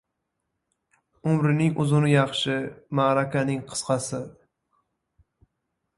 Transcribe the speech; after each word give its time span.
•Umrning 1.33 1.75
uzuni 1.83 2.09
yaxshi, 2.13 2.57
ma’rakaning― 3.01 3.61
qisqasi. 3.69 4.23